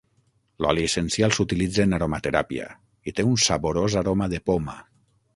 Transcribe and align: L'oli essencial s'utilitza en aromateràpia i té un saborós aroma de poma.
L'oli 0.65 0.83
essencial 0.87 1.33
s'utilitza 1.37 1.83
en 1.83 1.93
aromateràpia 1.97 2.69
i 3.11 3.13
té 3.19 3.25
un 3.33 3.37
saborós 3.43 3.99
aroma 4.01 4.29
de 4.33 4.41
poma. 4.51 4.79